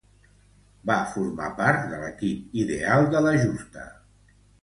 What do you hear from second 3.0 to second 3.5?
de la